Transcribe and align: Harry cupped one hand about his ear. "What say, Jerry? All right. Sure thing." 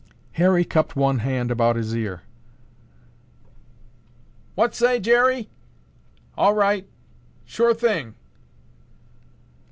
Harry 0.31 0.65
cupped 0.65 0.95
one 0.95 1.19
hand 1.19 1.51
about 1.51 1.75
his 1.75 1.95
ear. 1.95 2.23
"What 4.55 4.73
say, 4.73 4.99
Jerry? 4.99 5.51
All 6.35 6.55
right. 6.55 6.89
Sure 7.45 7.75
thing." 7.75 8.15